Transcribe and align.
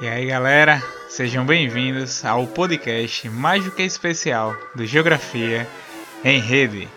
E 0.00 0.08
aí 0.08 0.24
galera, 0.24 0.82
sejam 1.10 1.44
bem-vindos 1.44 2.24
ao 2.24 2.46
podcast 2.46 3.28
mais 3.28 3.62
do 3.62 3.70
que 3.70 3.82
especial 3.82 4.56
do 4.74 4.86
Geografia 4.86 5.68
em 6.24 6.40
Rede. 6.40 6.88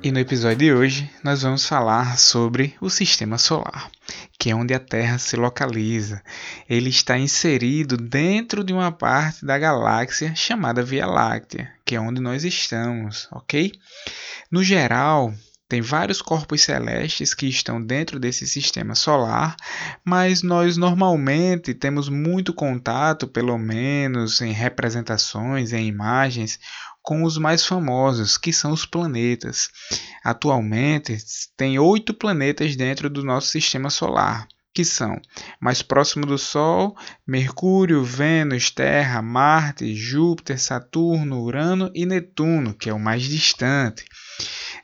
E 0.00 0.12
no 0.12 0.20
episódio 0.20 0.58
de 0.58 0.72
hoje 0.72 1.10
nós 1.24 1.42
vamos 1.42 1.66
falar 1.66 2.16
sobre 2.16 2.76
o 2.80 2.88
sistema 2.88 3.38
solar, 3.38 3.90
que 4.40 4.48
é 4.48 4.54
onde 4.54 4.72
a 4.72 4.80
Terra 4.80 5.18
se 5.18 5.36
localiza. 5.36 6.22
Ele 6.66 6.88
está 6.88 7.18
inserido 7.18 7.98
dentro 7.98 8.64
de 8.64 8.72
uma 8.72 8.90
parte 8.90 9.44
da 9.44 9.58
galáxia 9.58 10.34
chamada 10.34 10.82
Via 10.82 11.04
Láctea, 11.04 11.70
que 11.84 11.94
é 11.94 12.00
onde 12.00 12.22
nós 12.22 12.42
estamos, 12.42 13.28
ok? 13.30 13.70
No 14.50 14.64
geral, 14.64 15.34
tem 15.70 15.80
vários 15.80 16.20
corpos 16.20 16.62
celestes 16.62 17.32
que 17.32 17.46
estão 17.46 17.80
dentro 17.80 18.18
desse 18.18 18.44
sistema 18.44 18.96
solar, 18.96 19.54
mas 20.04 20.42
nós 20.42 20.76
normalmente 20.76 21.72
temos 21.72 22.08
muito 22.08 22.52
contato, 22.52 23.28
pelo 23.28 23.56
menos 23.56 24.40
em 24.40 24.50
representações, 24.50 25.72
em 25.72 25.86
imagens, 25.86 26.58
com 27.00 27.22
os 27.22 27.38
mais 27.38 27.64
famosos, 27.64 28.36
que 28.36 28.52
são 28.52 28.72
os 28.72 28.84
planetas. 28.84 29.68
Atualmente, 30.24 31.16
tem 31.56 31.78
oito 31.78 32.12
planetas 32.12 32.74
dentro 32.74 33.08
do 33.08 33.22
nosso 33.22 33.46
sistema 33.46 33.90
solar, 33.90 34.48
que 34.74 34.84
são 34.84 35.20
mais 35.60 35.82
próximo 35.82 36.26
do 36.26 36.36
Sol, 36.36 36.96
Mercúrio, 37.24 38.02
Vênus, 38.02 38.72
Terra, 38.72 39.22
Marte, 39.22 39.94
Júpiter, 39.94 40.58
Saturno, 40.58 41.40
Urano 41.40 41.92
e 41.94 42.04
Netuno, 42.04 42.74
que 42.74 42.90
é 42.90 42.92
o 42.92 42.98
mais 42.98 43.22
distante. 43.22 44.04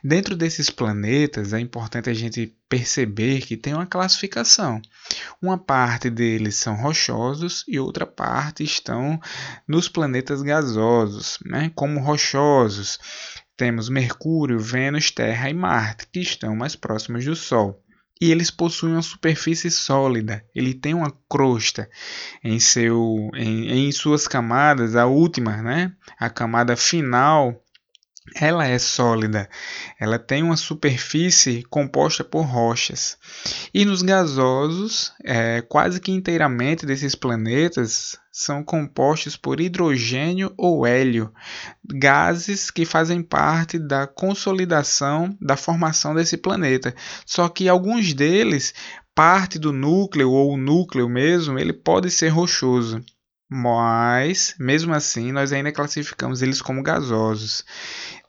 Dentro 0.07 0.37
desses 0.37 0.69
planetas, 0.69 1.51
é 1.51 1.59
importante 1.59 2.09
a 2.09 2.13
gente 2.13 2.55
perceber 2.69 3.41
que 3.41 3.57
tem 3.57 3.73
uma 3.73 3.85
classificação. 3.85 4.81
Uma 5.41 5.57
parte 5.57 6.09
deles 6.09 6.55
são 6.55 6.77
rochosos 6.77 7.65
e 7.67 7.77
outra 7.77 8.05
parte 8.07 8.63
estão 8.63 9.19
nos 9.67 9.89
planetas 9.89 10.41
gasosos, 10.41 11.37
né? 11.45 11.73
como 11.75 11.99
rochosos. 11.99 12.97
Temos 13.57 13.89
Mercúrio, 13.89 14.57
Vênus, 14.57 15.11
Terra 15.11 15.49
e 15.49 15.53
Marte, 15.53 16.07
que 16.09 16.21
estão 16.21 16.55
mais 16.55 16.73
próximos 16.73 17.25
do 17.25 17.35
Sol 17.35 17.83
e 18.19 18.31
eles 18.31 18.49
possuem 18.49 18.93
uma 18.93 19.01
superfície 19.01 19.69
sólida. 19.69 20.43
Ele 20.53 20.73
tem 20.73 20.93
uma 20.93 21.13
crosta 21.29 21.89
em, 22.43 22.59
seu, 22.59 23.29
em, 23.35 23.87
em 23.87 23.91
suas 23.91 24.27
camadas, 24.27 24.95
a 24.95 25.05
última, 25.05 25.61
né? 25.61 25.93
a 26.19 26.29
camada 26.29 26.75
final 26.75 27.63
ela 28.35 28.67
é 28.67 28.77
sólida, 28.77 29.49
ela 29.99 30.19
tem 30.19 30.43
uma 30.43 30.57
superfície 30.57 31.63
composta 31.69 32.23
por 32.23 32.41
rochas. 32.41 33.17
E 33.73 33.85
nos 33.85 34.01
gasosos, 34.01 35.13
é, 35.23 35.61
quase 35.61 35.99
que 35.99 36.11
inteiramente 36.11 36.85
desses 36.85 37.15
planetas 37.15 38.17
são 38.31 38.63
compostos 38.63 39.35
por 39.35 39.59
hidrogênio 39.59 40.53
ou 40.57 40.85
hélio, 40.85 41.31
gases 41.83 42.69
que 42.69 42.85
fazem 42.85 43.23
parte 43.23 43.79
da 43.79 44.05
consolidação 44.05 45.35
da 45.41 45.55
formação 45.55 46.13
desse 46.13 46.37
planeta. 46.37 46.93
Só 47.25 47.49
que 47.49 47.67
alguns 47.67 48.13
deles, 48.13 48.73
parte 49.15 49.57
do 49.57 49.71
núcleo 49.73 50.31
ou 50.31 50.53
o 50.53 50.57
núcleo 50.57 51.09
mesmo, 51.09 51.57
ele 51.57 51.73
pode 51.73 52.11
ser 52.11 52.29
rochoso 52.29 53.03
mas 53.49 54.55
mesmo 54.59 54.93
assim 54.93 55.31
nós 55.31 55.53
ainda 55.53 55.71
classificamos 55.71 56.41
eles 56.41 56.61
como 56.61 56.83
gasosos. 56.83 57.63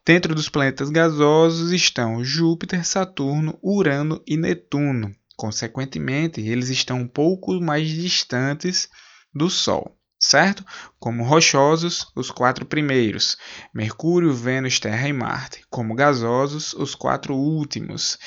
Dentro 0.05 0.35
dos 0.35 0.49
planetas 0.49 0.89
gasosos 0.89 1.71
estão 1.73 2.25
Júpiter, 2.25 2.85
Saturno, 2.87 3.59
Urano 3.63 4.23
e 4.27 4.37
Netuno. 4.37 5.15
Consequentemente, 5.37 6.41
eles 6.41 6.69
estão 6.69 7.01
um 7.01 7.07
pouco 7.07 7.61
mais 7.61 7.89
distantes 7.89 8.89
do 9.35 9.51
Sol, 9.51 9.97
certo? 10.19 10.65
Como 10.99 11.23
rochosos, 11.23 12.11
os 12.17 12.31
quatro 12.31 12.65
primeiros: 12.65 13.37
Mercúrio, 13.73 14.33
Vênus, 14.33 14.81
Terra 14.81 15.09
e 15.09 15.13
Marte. 15.13 15.63
Como 15.69 15.95
gasosos, 15.95 16.73
os 16.73 16.95
quatro 16.95 17.37
últimos: 17.37 18.19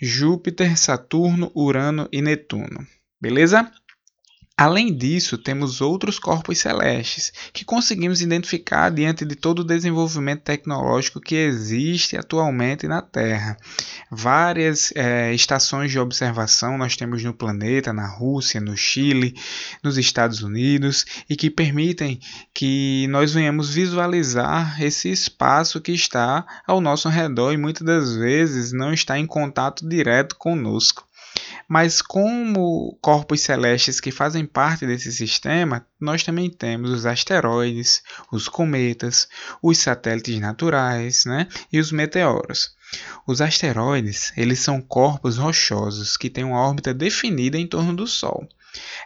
Júpiter, 0.00 0.76
Saturno, 0.76 1.50
Urano 1.54 2.08
e 2.12 2.20
Netuno. 2.20 2.86
Beleza? 3.20 3.72
Além 4.56 4.96
disso, 4.96 5.36
temos 5.36 5.80
outros 5.80 6.16
corpos 6.16 6.58
celestes 6.58 7.32
que 7.52 7.64
conseguimos 7.64 8.20
identificar 8.20 8.88
diante 8.88 9.24
de 9.24 9.34
todo 9.34 9.58
o 9.60 9.64
desenvolvimento 9.64 10.42
tecnológico 10.42 11.20
que 11.20 11.34
existe 11.34 12.16
atualmente 12.16 12.86
na 12.86 13.02
Terra. 13.02 13.56
Várias 14.08 14.92
é, 14.94 15.34
estações 15.34 15.90
de 15.90 15.98
observação 15.98 16.78
nós 16.78 16.94
temos 16.96 17.20
no 17.24 17.34
planeta, 17.34 17.92
na 17.92 18.06
Rússia, 18.06 18.60
no 18.60 18.76
Chile, 18.76 19.34
nos 19.82 19.98
Estados 19.98 20.40
Unidos 20.40 21.04
e 21.28 21.34
que 21.34 21.50
permitem 21.50 22.20
que 22.54 23.08
nós 23.08 23.34
venhamos 23.34 23.74
visualizar 23.74 24.80
esse 24.80 25.10
espaço 25.10 25.80
que 25.80 25.90
está 25.90 26.46
ao 26.64 26.80
nosso 26.80 27.08
redor 27.08 27.52
e 27.52 27.56
muitas 27.56 27.84
das 27.84 28.14
vezes 28.14 28.70
não 28.70 28.94
está 28.94 29.18
em 29.18 29.26
contato 29.26 29.84
direto 29.88 30.36
conosco. 30.36 31.04
Mas 31.68 32.02
como 32.02 32.96
corpos 33.00 33.40
celestes 33.40 34.00
que 34.00 34.10
fazem 34.10 34.44
parte 34.44 34.86
desse 34.86 35.12
sistema, 35.12 35.86
nós 36.00 36.22
também 36.22 36.50
temos 36.50 36.90
os 36.90 37.06
asteroides, 37.06 38.02
os 38.30 38.48
cometas, 38.48 39.28
os 39.62 39.78
satélites 39.78 40.38
naturais 40.38 41.24
né, 41.24 41.48
e 41.72 41.80
os 41.80 41.90
meteoros. 41.90 42.74
Os 43.26 43.40
asteroides 43.40 44.32
eles 44.36 44.60
são 44.60 44.80
corpos 44.80 45.36
rochosos 45.36 46.16
que 46.16 46.30
têm 46.30 46.44
uma 46.44 46.60
órbita 46.60 46.94
definida 46.94 47.58
em 47.58 47.66
torno 47.66 47.94
do 47.94 48.06
Sol. 48.06 48.46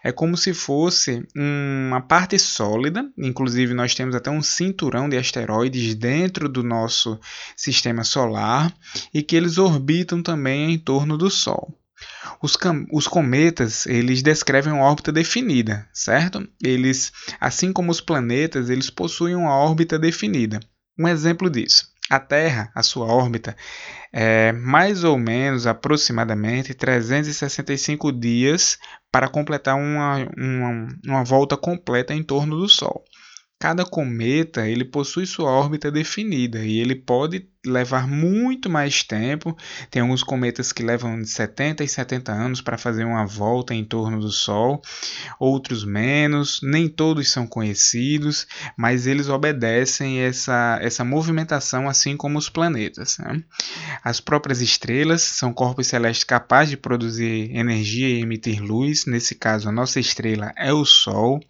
É 0.03 0.11
como 0.11 0.37
se 0.37 0.55
fosse 0.55 1.27
uma 1.37 2.01
parte 2.01 2.39
sólida, 2.39 3.11
inclusive 3.17 3.75
nós 3.75 3.95
temos 3.95 4.15
até 4.15 4.31
um 4.31 4.43
cinturão 4.43 5.09
de 5.09 5.17
asteroides 5.17 5.95
dentro 5.95 6.49
do 6.49 6.63
nosso 6.63 7.19
sistema 7.57 8.05
solar 8.05 8.73
e 9.13 9.23
que 9.23 9.37
eles 9.37 9.59
orbitam 9.59 10.23
também 10.23 10.73
em 10.73 10.79
torno 10.79 11.19
do 11.19 11.31
Sol. 11.31 11.75
Os, 12.43 12.57
os, 12.93 13.07
cometas, 13.09 13.87
eles 13.87 14.23
descrevem 14.23 14.73
uma 14.73 14.85
órbita 14.85 15.13
definida, 15.13 15.89
certo? 15.93 16.49
Eles, 16.63 17.13
assim 17.41 17.73
como 17.73 17.91
os 17.91 18.01
planetas, 18.01 18.71
eles 18.71 18.91
possuem 18.91 19.35
uma 19.35 19.55
órbita 19.55 19.99
definida. 19.99 20.61
Um 20.99 21.07
exemplo 21.07 21.49
disso. 21.49 21.89
A 22.11 22.19
Terra, 22.19 22.71
a 22.75 22.83
sua 22.83 23.07
órbita, 23.07 23.55
é 24.13 24.51
mais 24.53 25.05
ou 25.05 25.19
menos 25.19 25.67
aproximadamente 25.67 26.73
365 26.73 28.11
dias 28.11 28.79
para 29.13 29.29
completar 29.29 29.77
uma, 29.77 30.27
uma, 30.37 30.89
uma 31.05 31.25
volta 31.25 31.57
completa 31.57 32.15
em 32.15 32.23
torno 32.23 32.57
do 32.57 32.69
Sol. 32.69 33.05
Cada 33.61 33.85
cometa 33.85 34.69
ele 34.69 34.85
possui 34.85 35.27
sua 35.27 35.51
órbita 35.51 35.91
definida 35.91 36.65
e 36.65 36.79
ele 36.79 36.95
pode 36.95 37.49
levar 37.69 38.07
muito 38.07 38.69
mais 38.69 39.03
tempo. 39.03 39.57
Tem 39.91 40.03
alguns 40.03 40.23
cometas 40.23 40.73
que 40.73 40.83
levam 40.83 41.21
de 41.21 41.29
70 41.29 41.85
e 41.85 41.89
70 41.89 42.33
anos 42.33 42.61
para 42.61 42.79
fazer 42.79 43.05
uma 43.05 43.27
volta 43.27 43.75
em 43.75 43.85
torno 43.85 44.21
do 44.21 44.31
Sol, 44.31 44.83
outros 45.39 45.85
menos. 45.85 46.61
Nem 46.63 46.89
todos 46.89 47.31
são 47.31 47.47
conhecidos, 47.47 48.47
mas 48.77 49.07
eles 49.07 49.29
obedecem 49.29 50.21
essa, 50.21 50.79
essa 50.81 51.05
movimentação 51.05 51.89
assim 51.89 52.17
como 52.17 52.39
os 52.39 52.49
planetas. 52.49 53.19
Né? 53.19 53.43
As 54.03 54.21
próprias 54.21 54.61
estrelas 54.61 55.23
são 55.23 55.53
corpos 55.53 55.87
celestes 55.87 56.25
capazes 56.25 56.71
de 56.71 56.77
produzir 56.77 57.55
energia 57.55 58.09
e 58.09 58.21
emitir 58.21 58.63
luz. 58.63 59.07
Nesse 59.07 59.35
caso, 59.35 59.69
a 59.69 59.73
nossa 59.73 60.01
estrela 60.01 60.53
é 60.57 60.73
o 60.73 60.85
Sol. 60.85 61.41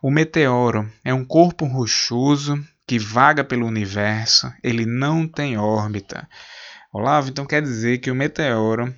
O 0.00 0.10
meteoro 0.10 0.88
é 1.04 1.12
um 1.12 1.24
corpo 1.24 1.64
rochoso 1.64 2.62
que 2.88 2.98
vaga 2.98 3.44
pelo 3.44 3.66
universo, 3.66 4.50
ele 4.64 4.86
não 4.86 5.28
tem 5.28 5.58
órbita. 5.58 6.26
Olavo, 6.90 7.28
então 7.28 7.44
quer 7.44 7.60
dizer 7.60 7.98
que 7.98 8.10
o 8.10 8.14
meteoro, 8.14 8.92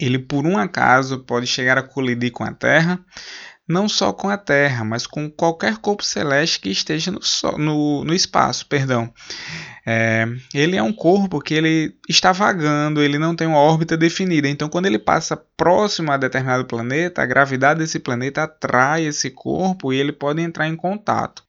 ele 0.00 0.18
por 0.18 0.44
um 0.44 0.58
acaso 0.58 1.20
pode 1.20 1.46
chegar 1.46 1.78
a 1.78 1.82
colidir 1.82 2.32
com 2.32 2.42
a 2.42 2.52
Terra, 2.52 2.98
não 3.68 3.88
só 3.88 4.12
com 4.12 4.28
a 4.28 4.36
Terra, 4.36 4.84
mas 4.84 5.06
com 5.06 5.30
qualquer 5.30 5.76
corpo 5.76 6.04
celeste 6.04 6.58
que 6.58 6.70
esteja 6.70 7.12
no, 7.12 7.20
no, 7.56 8.04
no 8.04 8.12
espaço, 8.12 8.66
perdão. 8.66 9.14
É, 9.86 10.26
ele 10.52 10.76
é 10.76 10.82
um 10.82 10.92
corpo 10.92 11.40
que 11.40 11.54
ele 11.54 11.94
está 12.08 12.32
vagando, 12.32 13.00
ele 13.00 13.16
não 13.16 13.36
tem 13.36 13.46
uma 13.46 13.58
órbita 13.58 13.96
definida. 13.96 14.48
Então, 14.48 14.68
quando 14.68 14.86
ele 14.86 14.98
passa 14.98 15.36
próximo 15.36 16.10
a 16.10 16.16
determinado 16.16 16.64
planeta, 16.64 17.22
a 17.22 17.26
gravidade 17.26 17.78
desse 17.78 18.00
planeta 18.00 18.42
atrai 18.42 19.04
esse 19.04 19.30
corpo 19.30 19.92
e 19.92 20.00
ele 20.00 20.12
pode 20.12 20.42
entrar 20.42 20.66
em 20.66 20.74
contato. 20.74 21.44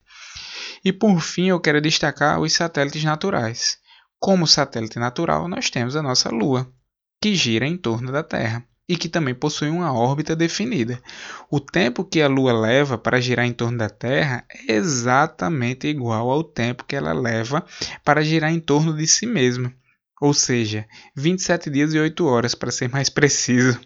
E 0.85 0.93
por 0.93 1.19
fim, 1.19 1.47
eu 1.47 1.59
quero 1.59 1.81
destacar 1.81 2.39
os 2.39 2.53
satélites 2.53 3.03
naturais. 3.03 3.79
Como 4.19 4.45
satélite 4.45 4.99
natural, 4.99 5.47
nós 5.47 5.71
temos 5.71 5.95
a 5.95 6.01
nossa 6.03 6.29
Lua, 6.29 6.71
que 7.19 7.33
gira 7.33 7.65
em 7.65 7.75
torno 7.75 8.11
da 8.11 8.21
Terra. 8.21 8.63
e 8.87 8.95
que 8.95 9.09
também 9.09 9.33
possui 9.33 9.67
uma 9.67 9.91
órbita 9.91 10.35
definida. 10.35 11.01
O 11.49 11.59
tempo 11.59 12.05
que 12.05 12.21
a 12.21 12.27
Lua 12.27 12.53
leva 12.53 12.99
para 12.99 13.19
girar 13.19 13.43
em 13.47 13.51
torno 13.51 13.79
da 13.79 13.89
Terra 13.89 14.45
é 14.67 14.73
exatamente 14.73 15.87
igual 15.87 16.29
ao 16.29 16.43
tempo 16.43 16.85
que 16.85 16.95
ela 16.95 17.11
leva 17.11 17.65
para 18.03 18.23
girar 18.23 18.53
em 18.53 18.59
torno 18.59 18.95
de 18.95 19.07
si 19.07 19.25
mesma, 19.25 19.73
ou 20.21 20.35
seja, 20.35 20.85
27 21.15 21.71
dias 21.71 21.95
e 21.95 21.99
8 21.99 22.27
horas, 22.27 22.53
para 22.53 22.69
ser 22.69 22.87
mais 22.87 23.09
preciso. 23.09 23.79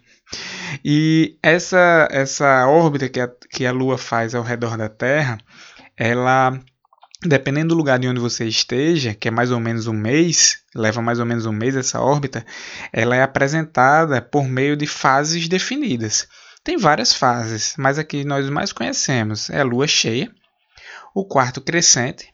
E 0.84 1.38
essa, 1.42 2.10
essa 2.12 2.68
órbita 2.68 3.08
que 3.08 3.22
a, 3.22 3.32
que 3.50 3.66
a 3.66 3.72
Lua 3.72 3.98
faz 3.98 4.36
ao 4.36 4.44
redor 4.44 4.78
da 4.78 4.90
Terra, 4.90 5.38
ela 5.96 6.60
dependendo 7.24 7.70
do 7.70 7.78
lugar 7.78 8.00
de 8.00 8.08
onde 8.08 8.20
você 8.20 8.46
esteja, 8.46 9.14
que 9.14 9.28
é 9.28 9.32
mais 9.32 9.52
ou 9.52 9.60
menos 9.60 9.88
um 9.88 9.94
mês, 9.94 10.64
leva 10.74 11.02
mais 11.02 11.20
ou 11.20 11.26
menos 11.26 11.46
um 11.46 11.52
mês 11.52 11.76
essa 11.76 12.00
órbita, 12.00 12.46
ela 12.94 13.16
é 13.16 13.22
apresentada 13.22 14.22
por 14.22 14.48
meio 14.48 14.78
de 14.78 14.88
fases 14.88 15.48
definidas. 15.48 16.28
Tem 16.64 16.78
várias 16.78 17.14
fases, 17.14 17.76
mas 17.78 18.00
a 18.00 18.04
que 18.04 18.24
nós 18.24 18.50
mais 18.50 18.72
conhecemos 18.72 19.50
é 19.50 19.60
a 19.60 19.66
lua 19.66 19.88
cheia, 19.88 20.32
o 21.14 21.26
quarto 21.26 21.60
crescente, 21.60 22.34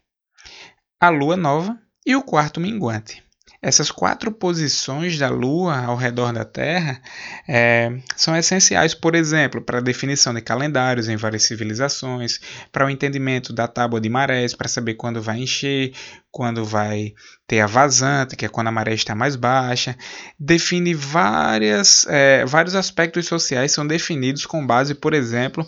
a 1.00 1.10
lua 1.10 1.36
nova 1.36 1.78
e 2.06 2.16
o 2.16 2.24
quarto 2.24 2.60
minguante. 2.60 3.25
Essas 3.66 3.90
quatro 3.90 4.32
posições 4.32 5.18
da 5.18 5.28
Lua 5.28 5.86
ao 5.86 5.96
redor 5.96 6.32
da 6.32 6.46
Terra 6.46 7.02
é, 7.48 7.98
são 8.16 8.38
essenciais, 8.38 8.94
por 8.94 9.16
exemplo, 9.16 9.60
para 9.60 9.80
a 9.80 9.82
definição 9.82 10.36
de 10.36 10.42
calendários 10.42 11.10
em 11.10 11.16
várias 11.16 11.46
civilizações, 11.46 12.40
para 12.72 12.86
o 12.86 12.90
entendimento 12.92 13.52
da 13.52 13.68
tábua 13.68 14.00
de 14.00 14.08
marés, 14.08 14.54
para 14.54 14.68
saber 14.68 14.94
quando 14.94 15.20
vai 15.20 15.40
encher, 15.40 15.94
quando 16.30 16.64
vai 16.64 17.16
ter 17.48 17.60
a 17.60 17.66
vazante, 17.66 18.36
que 18.36 18.46
é 18.46 18.50
quando 18.50 18.68
a 18.68 18.72
maré 18.72 18.94
está 18.94 19.16
mais 19.16 19.36
baixa. 19.36 19.98
Define 20.40 20.94
várias, 20.94 22.06
é, 22.08 22.46
vários 22.46 22.76
aspectos 22.76 23.26
sociais 23.26 23.72
são 23.72 23.88
definidos 23.88 24.46
com 24.46 24.64
base, 24.64 24.94
por 24.94 25.12
exemplo, 25.12 25.68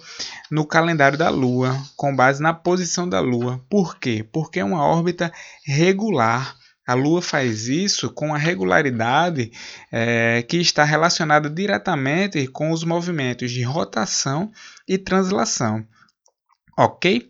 no 0.51 0.67
calendário 0.67 1.17
da 1.17 1.31
Lua, 1.31 1.75
com 1.95 2.15
base 2.15 2.43
na 2.43 2.53
posição 2.53 3.09
da 3.09 3.19
Lua. 3.19 3.59
Por 3.67 3.97
quê? 3.97 4.23
Porque 4.31 4.59
é 4.59 4.63
uma 4.63 4.85
órbita 4.85 5.33
regular 5.65 6.55
a 6.87 6.93
Lua 6.93 7.21
faz 7.21 7.67
isso 7.67 8.09
com 8.09 8.33
a 8.33 8.37
regularidade 8.37 9.51
é, 9.91 10.41
que 10.47 10.55
está 10.57 10.85
relacionada 10.85 11.49
diretamente 11.49 12.47
com 12.47 12.71
os 12.71 12.85
movimentos 12.85 13.51
de 13.51 13.61
rotação 13.61 14.49
e 14.87 14.97
translação. 14.97 15.85
Ok? 16.79 17.27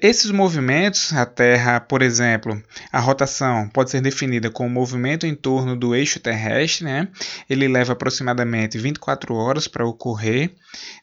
Esses 0.00 0.30
movimentos, 0.30 1.12
a 1.12 1.26
Terra, 1.26 1.80
por 1.80 2.00
exemplo, 2.00 2.60
a 2.90 2.98
rotação 2.98 3.68
pode 3.68 3.90
ser 3.90 4.00
definida 4.00 4.50
como 4.50 4.70
movimento 4.70 5.26
em 5.26 5.34
torno 5.34 5.76
do 5.76 5.94
eixo 5.94 6.18
terrestre, 6.18 6.86
né? 6.86 7.08
ele 7.48 7.68
leva 7.68 7.92
aproximadamente 7.92 8.78
24 8.78 9.34
horas 9.34 9.68
para 9.68 9.86
ocorrer 9.86 10.54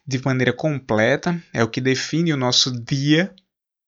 de 0.04 0.20
maneira 0.24 0.52
completa, 0.52 1.40
é 1.54 1.62
o 1.62 1.68
que 1.68 1.80
define 1.80 2.32
o 2.32 2.36
nosso 2.36 2.72
dia 2.84 3.32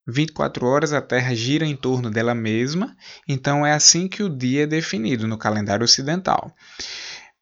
24 0.06 0.66
horas 0.66 0.92
a 0.92 1.00
Terra 1.00 1.34
gira 1.34 1.64
em 1.64 1.76
torno 1.76 2.10
dela 2.10 2.34
mesma, 2.34 2.96
então 3.28 3.64
é 3.64 3.72
assim 3.72 4.06
que 4.08 4.22
o 4.22 4.28
dia 4.28 4.64
é 4.64 4.66
definido 4.66 5.26
no 5.26 5.38
calendário 5.38 5.84
ocidental. 5.84 6.54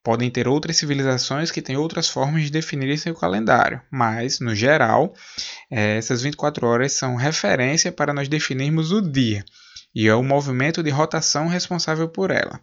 Podem 0.03 0.31
ter 0.31 0.49
outras 0.49 0.76
civilizações 0.76 1.50
que 1.50 1.62
têm 1.62 1.76
outras 1.76 2.09
formas 2.09 2.43
de 2.43 2.50
definir 2.50 2.99
seu 2.99 3.14
calendário, 3.14 3.81
mas, 3.91 4.41
no 4.41 4.55
geral, 4.55 5.14
eh, 5.70 5.97
essas 5.97 6.23
24 6.23 6.67
horas 6.67 6.93
são 6.93 7.14
referência 7.14 7.93
para 7.93 8.12
nós 8.12 8.29
definirmos 8.29 8.91
o 8.91 9.00
dia 9.00 9.44
e 9.94 10.09
é 10.09 10.15
o 10.15 10.23
movimento 10.23 10.83
de 10.83 10.91
rotação 10.91 11.47
responsável 11.47 12.09
por 12.09 12.31
ela. 12.31 12.61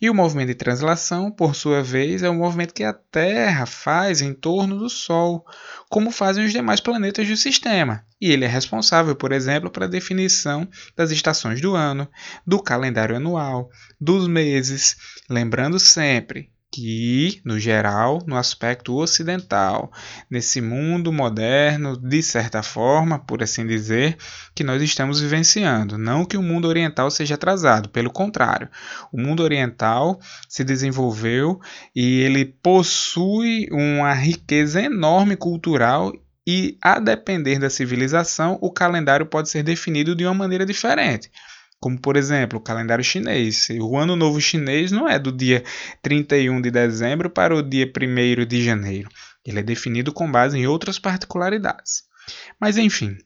E 0.00 0.08
o 0.08 0.14
movimento 0.14 0.48
de 0.48 0.54
translação, 0.54 1.30
por 1.30 1.54
sua 1.54 1.82
vez, 1.82 2.22
é 2.22 2.28
o 2.28 2.34
movimento 2.34 2.74
que 2.74 2.84
a 2.84 2.92
Terra 2.92 3.66
faz 3.66 4.20
em 4.20 4.32
torno 4.32 4.78
do 4.78 4.88
Sol, 4.88 5.44
como 5.88 6.10
fazem 6.10 6.44
os 6.44 6.52
demais 6.52 6.80
planetas 6.80 7.26
do 7.26 7.36
sistema. 7.36 8.04
E 8.20 8.30
ele 8.30 8.44
é 8.44 8.48
responsável, 8.48 9.14
por 9.16 9.32
exemplo, 9.32 9.70
para 9.70 9.86
a 9.86 9.88
definição 9.88 10.68
das 10.96 11.10
estações 11.10 11.60
do 11.60 11.74
ano, 11.74 12.08
do 12.46 12.60
calendário 12.60 13.16
anual, 13.16 13.70
dos 14.00 14.28
meses, 14.28 14.96
lembrando 15.28 15.78
sempre 15.78 16.50
que, 16.70 17.40
no 17.44 17.58
geral, 17.58 18.22
no 18.26 18.36
aspecto 18.36 18.94
ocidental, 18.94 19.90
nesse 20.30 20.60
mundo 20.60 21.12
moderno, 21.12 21.96
de 21.96 22.22
certa 22.22 22.62
forma, 22.62 23.18
por 23.18 23.42
assim 23.42 23.66
dizer, 23.66 24.16
que 24.54 24.62
nós 24.62 24.82
estamos 24.82 25.20
vivenciando. 25.20 25.96
Não 25.96 26.24
que 26.24 26.36
o 26.36 26.42
mundo 26.42 26.68
oriental 26.68 27.10
seja 27.10 27.36
atrasado, 27.36 27.88
pelo 27.88 28.10
contrário, 28.10 28.68
o 29.12 29.20
mundo 29.20 29.42
oriental 29.42 30.20
se 30.48 30.62
desenvolveu 30.62 31.58
e 31.94 32.20
ele 32.20 32.44
possui 32.44 33.66
uma 33.70 34.12
riqueza 34.12 34.82
enorme 34.82 35.36
cultural 35.36 36.12
e, 36.46 36.78
a 36.82 36.98
depender 36.98 37.58
da 37.58 37.68
civilização, 37.68 38.58
o 38.62 38.72
calendário 38.72 39.26
pode 39.26 39.50
ser 39.50 39.62
definido 39.62 40.14
de 40.14 40.24
uma 40.24 40.32
maneira 40.32 40.64
diferente. 40.64 41.30
Como, 41.80 42.00
por 42.00 42.16
exemplo, 42.16 42.58
o 42.58 42.62
calendário 42.62 43.04
chinês. 43.04 43.68
O 43.80 43.96
ano 43.96 44.16
novo 44.16 44.40
chinês 44.40 44.90
não 44.90 45.08
é 45.08 45.18
do 45.18 45.30
dia 45.30 45.62
31 46.02 46.60
de 46.60 46.70
dezembro 46.70 47.30
para 47.30 47.54
o 47.54 47.62
dia 47.62 47.86
1 47.86 48.44
de 48.46 48.64
janeiro. 48.64 49.08
Ele 49.44 49.60
é 49.60 49.62
definido 49.62 50.12
com 50.12 50.30
base 50.30 50.58
em 50.58 50.66
outras 50.66 50.98
particularidades. 50.98 52.02
Mas, 52.60 52.76
enfim, 52.76 53.16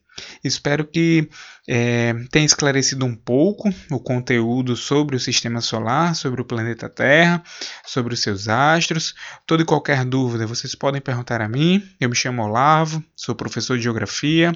espero 0.43 0.85
que 0.85 1.27
é, 1.67 2.13
tenha 2.29 2.45
esclarecido 2.45 3.05
um 3.05 3.15
pouco 3.15 3.69
o 3.91 3.99
conteúdo 3.99 4.75
sobre 4.75 5.15
o 5.15 5.19
sistema 5.19 5.61
solar, 5.61 6.15
sobre 6.15 6.41
o 6.41 6.45
planeta 6.45 6.87
Terra, 6.87 7.43
sobre 7.85 8.13
os 8.13 8.21
seus 8.21 8.47
astros. 8.47 9.15
Toda 9.45 9.63
e 9.63 9.65
qualquer 9.65 10.05
dúvida 10.05 10.47
vocês 10.47 10.75
podem 10.75 11.01
perguntar 11.01 11.41
a 11.41 11.49
mim. 11.49 11.83
Eu 11.99 12.09
me 12.09 12.15
chamo 12.15 12.43
Olavo, 12.43 13.03
sou 13.15 13.35
professor 13.35 13.77
de 13.77 13.83
Geografia 13.83 14.53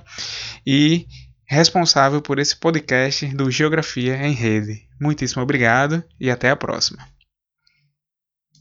e 0.65 1.07
responsável 1.47 2.21
por 2.21 2.37
esse 2.37 2.55
podcast 2.55 3.25
do 3.27 3.49
Geografia 3.49 4.17
em 4.17 4.33
Rede. 4.33 4.85
Muitíssimo 4.99 5.41
obrigado 5.41 6.03
e 6.19 6.29
até 6.29 6.49
a 6.49 6.55
próxima. 6.55 7.16